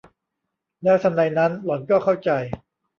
[0.83, 2.31] แล้วทันใดนั้นหล่อนก็เข้าใจ